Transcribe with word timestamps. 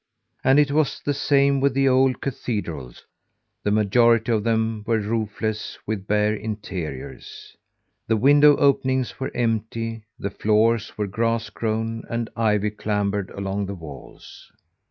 And 0.43 0.57
it 0.57 0.71
was 0.71 0.99
the 0.99 1.13
same 1.13 1.59
with 1.59 1.75
the 1.75 1.87
old 1.87 2.21
cathedrals; 2.21 3.05
the 3.61 3.69
majority 3.69 4.31
of 4.31 4.43
them 4.43 4.83
were 4.87 4.97
roofless 4.97 5.77
with 5.85 6.07
bare 6.07 6.33
interiors. 6.35 7.55
The 8.07 8.17
window 8.17 8.55
openings 8.57 9.19
were 9.19 9.29
empty, 9.35 10.01
the 10.17 10.31
floors 10.31 10.97
were 10.97 11.05
grass 11.05 11.51
grown, 11.51 12.01
and 12.09 12.31
ivy 12.35 12.71
clambered 12.71 13.29
along 13.29 13.67
the 13.67 13.75
walls. 13.75 14.51